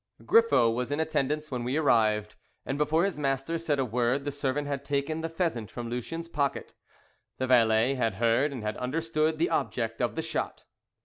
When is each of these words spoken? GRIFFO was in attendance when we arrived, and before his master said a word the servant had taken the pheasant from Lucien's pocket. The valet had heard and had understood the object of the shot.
GRIFFO 0.25 0.71
was 0.71 0.89
in 0.89 0.99
attendance 0.99 1.51
when 1.51 1.63
we 1.63 1.77
arrived, 1.77 2.33
and 2.65 2.75
before 2.79 3.05
his 3.05 3.19
master 3.19 3.59
said 3.59 3.77
a 3.77 3.85
word 3.85 4.25
the 4.25 4.31
servant 4.31 4.65
had 4.65 4.83
taken 4.83 5.21
the 5.21 5.29
pheasant 5.29 5.69
from 5.69 5.91
Lucien's 5.91 6.27
pocket. 6.27 6.73
The 7.37 7.45
valet 7.45 7.93
had 7.93 8.15
heard 8.15 8.51
and 8.51 8.63
had 8.63 8.77
understood 8.77 9.37
the 9.37 9.51
object 9.51 10.01
of 10.01 10.15
the 10.15 10.23
shot. 10.23 10.65